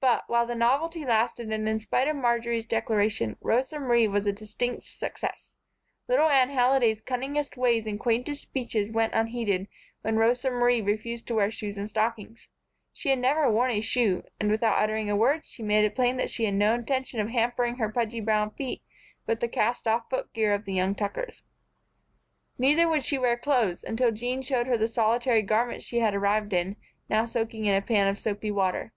[0.00, 4.32] But, while the novelty lasted and in spite of Marjory's declaration, Rosa Marie was a
[4.32, 5.52] distinct success.
[6.08, 9.68] Little Anne Halliday's cunningest ways and quaintest speeches went unheeded
[10.00, 12.48] when Rosa Marie refused to wear shoes and stockings.
[12.90, 16.16] She had never worn a shoe, and, without uttering a word, she made it plain
[16.16, 18.80] that she had no intention of hampering her pudgy brown feet
[19.26, 21.42] with the cast off footgear of the young Tuckers.
[22.56, 26.54] Neither would she wear clothes, until Jean showed her the solitary garment she had arrived
[26.54, 26.76] in,
[27.10, 28.94] now soaking in a pan of soapy water.